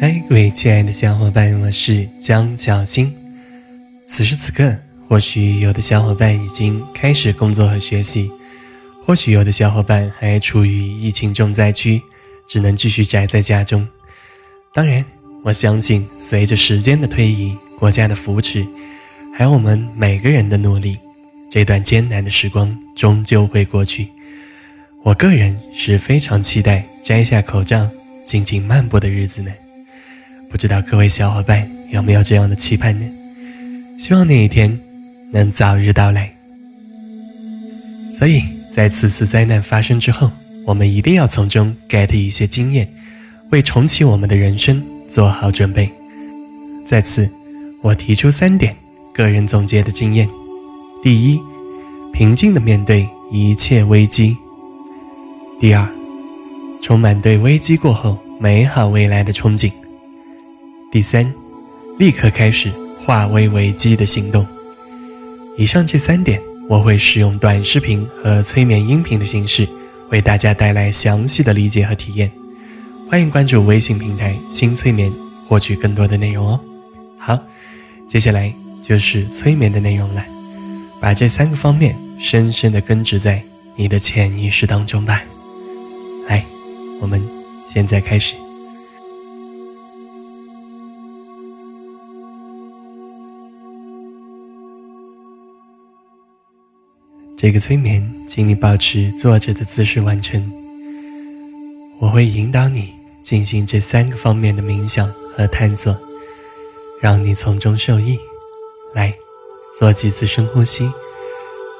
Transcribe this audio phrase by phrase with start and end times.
[0.00, 3.12] 嗨，各位亲爱的小伙伴，我是江小新。
[4.06, 4.72] 此时此刻，
[5.08, 8.30] 或许有的小伙伴已经开始工作和学习，
[9.04, 12.00] 或许有的小伙伴还处于疫情重灾区，
[12.48, 13.84] 只能继续宅在家中。
[14.72, 15.04] 当然，
[15.42, 18.64] 我相信随着时间的推移，国家的扶持，
[19.36, 20.96] 还有我们每个人的努力，
[21.50, 24.06] 这段艰难的时光终究会过去。
[25.02, 27.90] 我个人是非常期待摘下口罩，
[28.24, 29.50] 静静漫步的日子呢。
[30.50, 33.04] 不知道各位小伙伴有没有这样的期盼呢？
[33.98, 34.78] 希望那一天
[35.30, 36.32] 能早日到来。
[38.12, 40.30] 所以在此次灾难发生之后，
[40.64, 42.88] 我们一定要从中 get 一些经验，
[43.50, 45.88] 为重启我们的人生做好准备。
[46.86, 47.28] 在此，
[47.82, 48.74] 我提出三点
[49.12, 50.26] 个人总结的经验：
[51.02, 51.38] 第一，
[52.12, 54.34] 平静的面对一切危机；
[55.60, 55.86] 第二，
[56.82, 59.70] 充满对危机过后美好未来的憧憬。
[60.90, 61.30] 第三，
[61.98, 62.72] 立刻开始
[63.04, 64.46] 化危为机的行动。
[65.58, 69.68] 以上这三点，我会使用短视频和催眠音频的形式，
[70.08, 72.32] 为大家带来详细的理解和体验。
[73.10, 75.12] 欢迎关注微信平台“新催眠”，
[75.46, 76.60] 获取更多的内容哦。
[77.18, 77.38] 好，
[78.08, 78.50] 接下来
[78.82, 80.24] 就是催眠的内容了，
[81.02, 83.42] 把这三个方面深深的根植在
[83.76, 85.22] 你的潜意识当中吧。
[86.26, 86.42] 来，
[86.98, 87.22] 我们
[87.68, 88.34] 现在开始。
[97.40, 100.44] 这个催眠，请你保持坐着的姿势完成。
[102.00, 105.96] 我会引导你进行这三个方面的冥想和探索，
[107.00, 108.18] 让你从中受益。
[108.92, 109.14] 来，
[109.78, 110.90] 做几次深呼吸，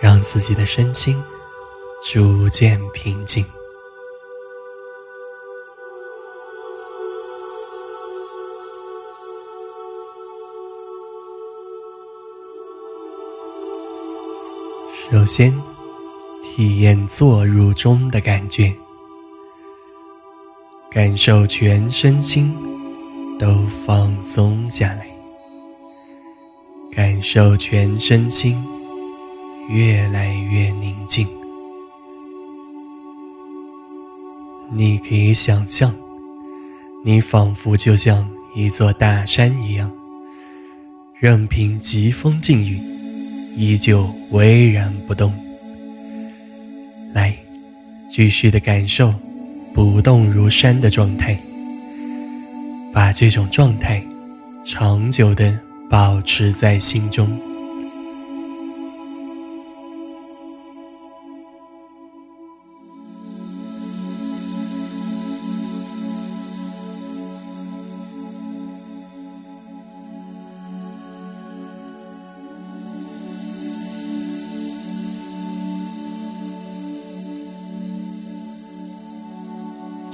[0.00, 1.22] 让自己的身心
[2.02, 3.44] 逐渐平静。
[15.10, 15.52] 首先，
[16.42, 18.72] 体验坐入中的感觉，
[20.90, 22.50] 感受全身心
[23.38, 23.46] 都
[23.84, 25.06] 放松下来，
[26.92, 28.56] 感受全身心
[29.68, 31.26] 越来越宁静。
[34.72, 35.94] 你可以想象，
[37.04, 39.90] 你仿佛就像一座大山一样，
[41.18, 42.80] 任凭疾风劲雨。
[43.56, 45.32] 依旧巍然不动。
[47.12, 47.34] 来，
[48.10, 49.14] 继续的感受
[49.74, 51.38] 不动如山的状态，
[52.92, 54.02] 把这种状态
[54.64, 55.58] 长久的
[55.90, 57.28] 保持在心中。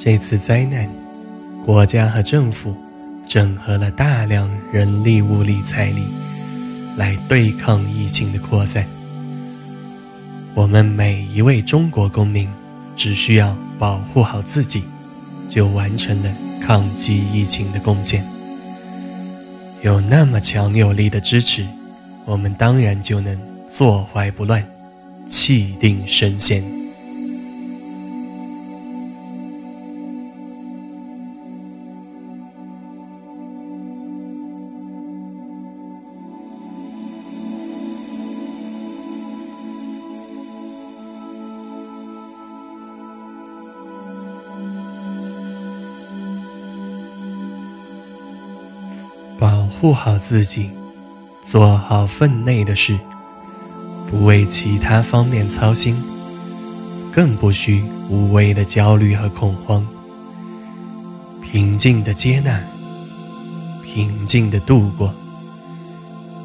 [0.00, 0.88] 这次灾难，
[1.66, 2.72] 国家和政府
[3.26, 6.04] 整合了大量人力、物力、财力，
[6.96, 8.86] 来对抗疫情的扩散。
[10.54, 12.48] 我们每一位中国公民，
[12.94, 14.84] 只需要保护好自己，
[15.48, 16.32] 就完成了
[16.64, 18.24] 抗击疫情的贡献。
[19.82, 21.66] 有那么强有力的支持，
[22.24, 23.36] 我们当然就能
[23.68, 24.64] 坐怀不乱，
[25.26, 26.62] 气定神闲。
[49.80, 50.68] 护好自己，
[51.40, 52.98] 做好分内的事，
[54.10, 55.96] 不为其他方面操心，
[57.12, 59.86] 更不需无谓的焦虑和恐慌。
[61.40, 62.60] 平静的接纳，
[63.84, 65.14] 平静的度过，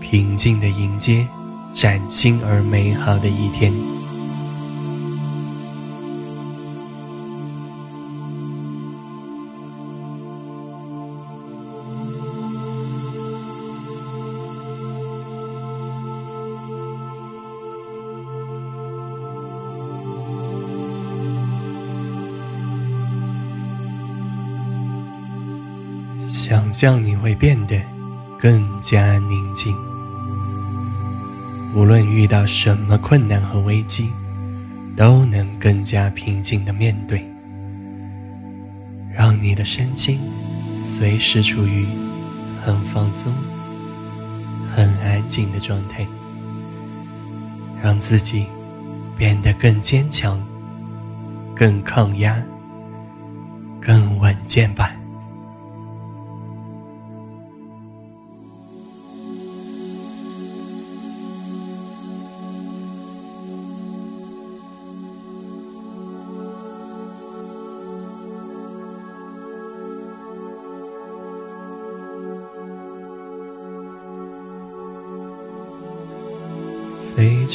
[0.00, 1.26] 平静的迎接
[1.72, 3.72] 崭新而美好的一天。
[26.76, 27.80] 想象你会变得
[28.38, 29.74] 更加宁静，
[31.74, 34.10] 无论遇到什么困难和危机，
[34.94, 37.26] 都能更加平静的面对，
[39.10, 40.20] 让你的身心
[40.84, 41.86] 随时处于
[42.62, 43.32] 很放松、
[44.76, 46.06] 很安静的状态，
[47.82, 48.44] 让自己
[49.16, 50.38] 变得更坚强、
[51.54, 52.36] 更抗压、
[53.80, 54.94] 更稳健吧。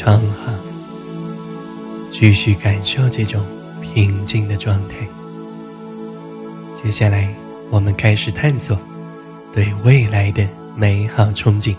[0.00, 0.50] 非常好，
[2.10, 3.44] 继续感受这种
[3.82, 5.06] 平静的状态。
[6.74, 7.28] 接下来，
[7.70, 8.78] 我们开始探索
[9.52, 11.76] 对未来的美好憧憬。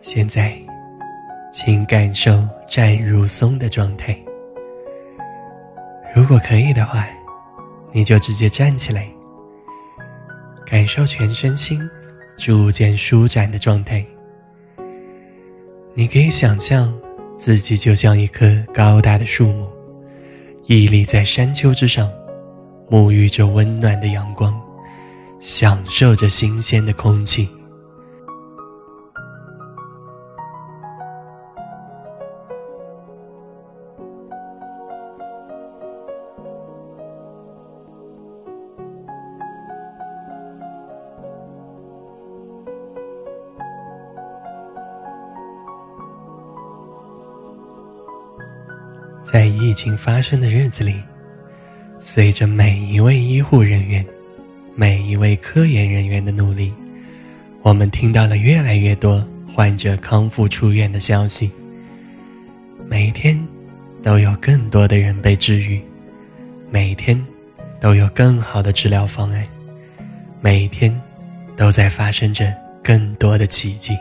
[0.00, 0.60] 现在，
[1.52, 4.16] 请感受站如松的状态。
[6.14, 7.08] 如果可以的话，
[7.92, 9.08] 你就直接站起来，
[10.66, 11.80] 感受全身心
[12.36, 14.04] 逐渐舒展的状态。
[15.94, 16.96] 你可以想象
[17.36, 19.68] 自己就像一棵高大的树木，
[20.66, 22.08] 屹立在山丘之上，
[22.88, 24.58] 沐浴着温暖的阳光，
[25.40, 27.48] 享受着新鲜的空气。
[49.32, 50.96] 在疫情发生的日子里，
[52.00, 54.04] 随着每一位医护人员、
[54.74, 56.72] 每一位科研人员的努力，
[57.62, 61.48] 我们听到了越来越多患者康复出院的消息。
[62.88, 63.40] 每天，
[64.02, 65.78] 都有更多的人被治愈；
[66.68, 67.24] 每天，
[67.78, 69.44] 都有更好的治疗方案；
[70.40, 71.00] 每天，
[71.56, 73.96] 都在发生着更多的奇迹。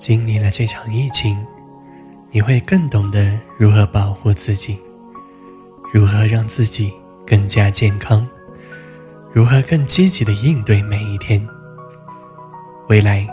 [0.00, 1.36] 经历了这场疫情，
[2.30, 4.78] 你会更懂得如何保护自己，
[5.92, 6.90] 如何让自己
[7.26, 8.26] 更加健康，
[9.30, 11.46] 如何更积极的应对每一天。
[12.88, 13.26] 未来，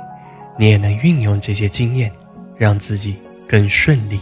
[0.59, 2.11] 你也能运用这些经验，
[2.57, 3.15] 让自己
[3.47, 4.19] 更顺利、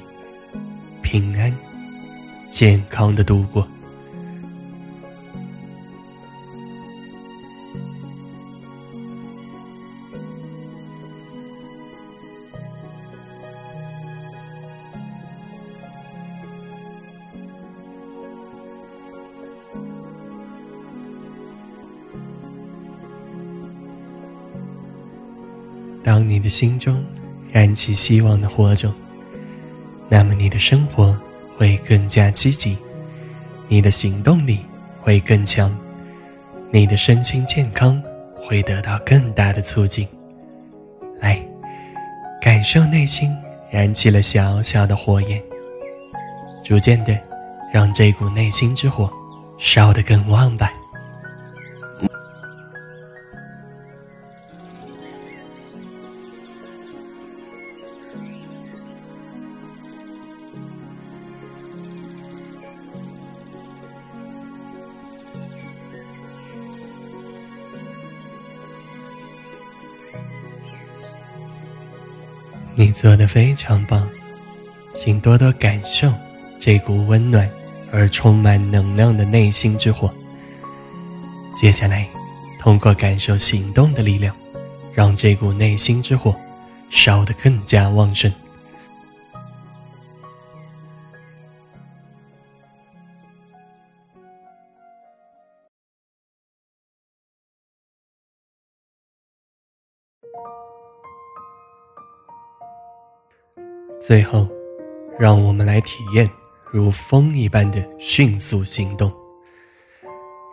[1.01, 1.51] 平安、
[2.47, 3.68] 健康的度过。
[26.06, 27.04] 当你的心中
[27.52, 28.94] 燃起希望的火种，
[30.07, 31.19] 那么你的生活
[31.57, 32.78] 会更加积极，
[33.68, 34.59] 你的行动力
[35.02, 35.76] 会更强，
[36.69, 38.00] 你的身心健康
[38.35, 40.07] 会得到更大的促进。
[41.18, 41.44] 来，
[42.40, 43.35] 感受内心
[43.71, 45.42] 燃起了小小的火焰，
[46.64, 47.19] 逐渐的，
[47.74, 49.12] 让这股内心之火
[49.57, 50.71] 烧得更旺吧。
[72.95, 74.07] 做的非常棒，
[74.94, 76.14] 请多多感受
[76.57, 77.47] 这股温暖
[77.92, 80.09] 而充满能量的内心之火。
[81.54, 82.07] 接下来，
[82.57, 84.33] 通过感受行动的力量，
[84.94, 86.33] 让这股内心之火
[86.90, 88.31] 烧得更加旺盛。
[104.07, 104.47] 最后，
[105.18, 106.30] 让我们来体验
[106.69, 109.12] 如风一般的迅速行动。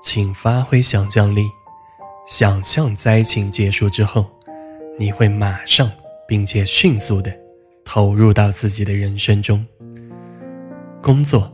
[0.02, 1.44] 请发挥想象力，
[2.26, 4.24] 想象灾情结束之后，
[4.98, 5.92] 你会马上
[6.26, 7.30] 并且迅速的
[7.84, 9.62] 投入到自己的人生中。
[11.02, 11.52] 工作、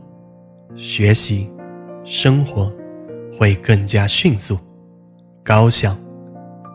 [0.77, 1.51] 学习、
[2.05, 2.71] 生活
[3.37, 4.57] 会更加迅速、
[5.43, 5.93] 高效、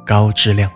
[0.05, 0.71] 高质量。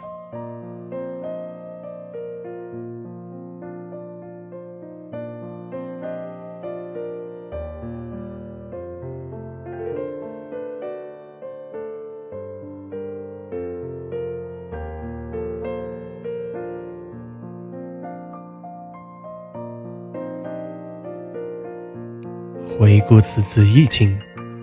[22.88, 24.18] 回顾此次疫情，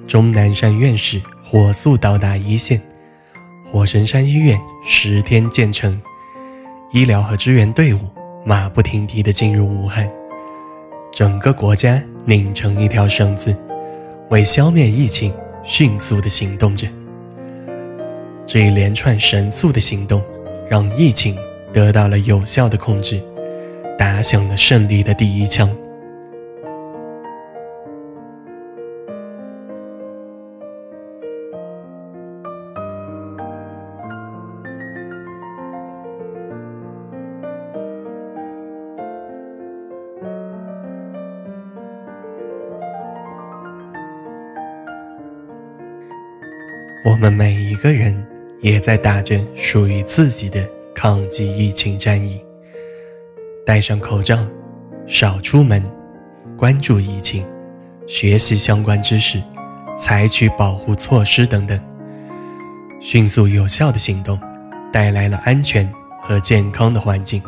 [0.08, 2.82] 钟南山院士火速到达一线，
[3.72, 6.02] 火神山医院十天建成，
[6.92, 8.00] 医疗和支援队伍
[8.44, 10.10] 马不停蹄地进入武汉，
[11.12, 13.56] 整个国家拧成一条绳子，
[14.32, 15.32] 为消灭疫情
[15.64, 16.88] 迅速地行动着。
[18.48, 20.20] 这一连串神速的行动，
[20.68, 21.38] 让疫情
[21.72, 23.22] 得到了有效的控制，
[24.00, 25.70] 打响了胜利的第一枪。
[47.06, 48.20] 我们每一个人
[48.62, 52.42] 也在打着属于自己的抗击疫情战役。
[53.64, 54.44] 戴上口罩，
[55.06, 55.84] 少出门，
[56.58, 57.46] 关注疫情，
[58.08, 59.40] 学习相关知识，
[59.96, 61.80] 采取保护措施等等，
[63.00, 64.40] 迅速有效的行动，
[64.92, 65.88] 带来了安全
[66.24, 67.40] 和健康的环境，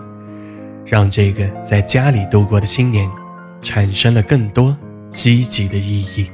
[0.86, 3.10] 让这个在家里度过的新年
[3.64, 4.78] 产生了更多
[5.10, 6.30] 积极的意义。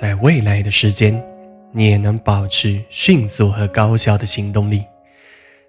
[0.00, 1.22] 在未来的时间，
[1.72, 4.82] 你也能保持迅速和高效的行动力。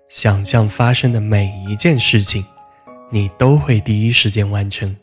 [0.07, 2.41] 想象发生的每一件事情，
[3.09, 4.95] 你都会第一时间完成。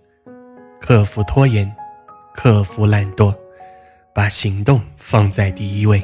[0.81, 1.71] 克服拖延，
[2.33, 3.35] 克服懒惰，
[4.15, 6.03] 把行动放在第一位，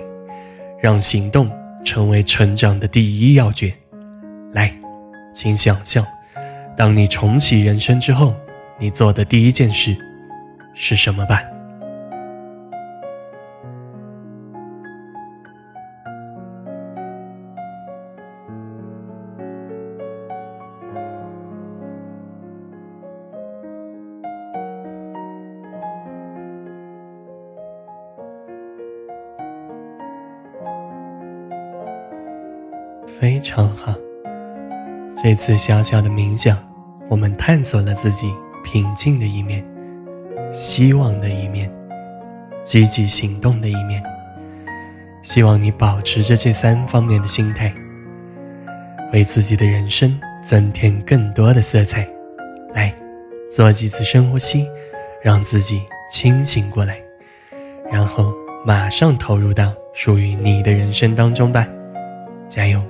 [0.78, 1.50] 让行动
[1.82, 3.72] 成为成长的第一要诀。
[4.52, 4.70] 来，
[5.32, 6.06] 请想象，
[6.76, 8.34] 当你重启人生之后，
[8.78, 9.96] 你做的第一件事
[10.74, 11.42] 是什么吧？
[33.24, 33.94] 非常好。
[35.22, 36.58] 这次小小的冥想，
[37.08, 38.30] 我们探索了自己
[38.62, 39.64] 平静的一面、
[40.52, 41.72] 希望的一面、
[42.62, 44.02] 积极行动的一面。
[45.22, 47.74] 希望你保持着这三方面的心态，
[49.10, 52.06] 为自己的人生增添更多的色彩。
[52.74, 52.94] 来，
[53.50, 54.66] 做几次深呼吸，
[55.22, 56.98] 让自己清醒过来，
[57.90, 58.34] 然后
[58.66, 61.66] 马上投入到属于你的人生当中吧。
[62.46, 62.82] 加油！